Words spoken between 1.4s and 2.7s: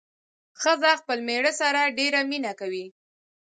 سره ډېره مينه